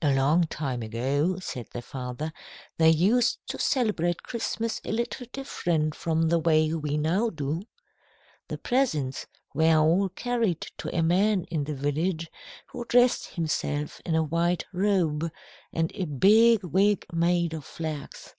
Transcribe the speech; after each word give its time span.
"A 0.00 0.14
long 0.14 0.44
time 0.44 0.80
ago," 0.80 1.38
said 1.38 1.66
their 1.70 1.82
father, 1.82 2.32
"they 2.78 2.88
used 2.88 3.40
to 3.48 3.58
celebrate 3.58 4.22
Christmas 4.22 4.80
a 4.86 4.90
little 4.90 5.26
different 5.34 5.94
from 5.94 6.30
the 6.30 6.38
way 6.38 6.72
we 6.72 6.96
now 6.96 7.28
do. 7.28 7.62
The 8.48 8.56
presents 8.56 9.26
were 9.52 9.76
all 9.76 10.08
carried 10.08 10.62
to 10.78 10.88
a 10.96 11.02
man 11.02 11.44
in 11.50 11.64
the 11.64 11.74
village 11.74 12.30
who 12.68 12.86
dressed 12.86 13.26
himself 13.34 14.00
in 14.06 14.14
a 14.14 14.22
white 14.22 14.64
robe, 14.72 15.30
and 15.74 15.92
a 15.94 16.06
big 16.06 16.64
wig 16.64 17.04
made 17.12 17.52
of 17.52 17.66
flax. 17.66 18.34